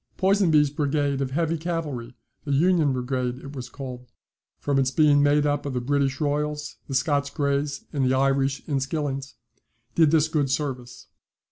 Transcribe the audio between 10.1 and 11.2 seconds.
good service.